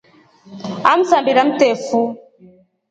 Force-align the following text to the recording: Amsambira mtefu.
Amsambira 0.91 1.41
mtefu. 1.49 1.99